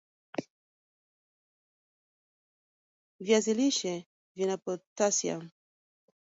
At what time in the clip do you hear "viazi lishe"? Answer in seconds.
3.25-3.95